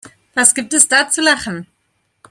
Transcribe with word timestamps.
Was 0.33 0.55
gibt 0.55 0.73
es 0.73 0.87
da 0.87 1.09
zu 1.11 1.21
lachen? 1.21 1.67